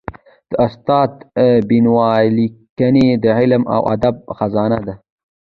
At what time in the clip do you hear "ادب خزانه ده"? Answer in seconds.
3.95-4.95